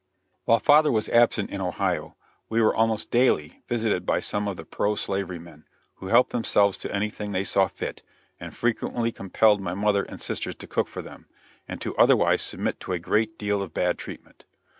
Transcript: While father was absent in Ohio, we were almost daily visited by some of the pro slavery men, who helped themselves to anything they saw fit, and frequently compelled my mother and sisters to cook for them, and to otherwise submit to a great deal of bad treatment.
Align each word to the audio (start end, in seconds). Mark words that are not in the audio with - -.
While 0.45 0.57
father 0.57 0.91
was 0.91 1.09
absent 1.09 1.51
in 1.51 1.61
Ohio, 1.61 2.15
we 2.49 2.59
were 2.59 2.73
almost 2.75 3.11
daily 3.11 3.61
visited 3.67 4.03
by 4.03 4.19
some 4.19 4.47
of 4.47 4.57
the 4.57 4.65
pro 4.65 4.95
slavery 4.95 5.37
men, 5.37 5.65
who 5.97 6.07
helped 6.07 6.31
themselves 6.31 6.79
to 6.79 6.91
anything 6.91 7.33
they 7.33 7.43
saw 7.43 7.67
fit, 7.67 8.01
and 8.39 8.55
frequently 8.55 9.11
compelled 9.11 9.61
my 9.61 9.75
mother 9.75 10.01
and 10.01 10.19
sisters 10.19 10.55
to 10.55 10.65
cook 10.67 10.87
for 10.87 11.03
them, 11.03 11.27
and 11.67 11.81
to 11.81 11.95
otherwise 11.97 12.41
submit 12.41 12.79
to 12.79 12.93
a 12.93 12.97
great 12.97 13.37
deal 13.37 13.61
of 13.61 13.75
bad 13.75 13.99
treatment. 13.99 14.45